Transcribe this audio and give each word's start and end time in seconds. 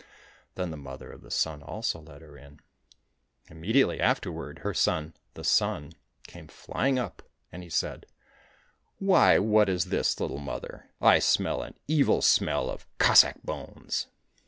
Then 0.55 0.71
the 0.71 0.77
Mother 0.77 1.11
of 1.11 1.21
the 1.21 1.29
Sun 1.29 1.61
also 1.61 2.01
let 2.01 2.23
her 2.23 2.35
in. 2.35 2.59
Immediately 3.51 3.99
afterward 4.01 4.61
her 4.63 4.73
son, 4.73 5.13
the 5.35 5.43
Sun, 5.43 5.93
came 6.25 6.47
flying 6.47 6.97
up, 6.97 7.21
and 7.51 7.61
he 7.61 7.69
said," 7.69 8.07
Why, 8.97 9.37
what 9.37 9.69
is 9.69 9.85
this, 9.93 10.19
little 10.19 10.39
mother? 10.39 10.89
I 10.99 11.19
smell 11.19 11.61
an 11.61 11.75
evil 11.87 12.23
smell 12.23 12.67
of 12.67 12.87
Cossack 12.97 13.43
bones 13.43 14.07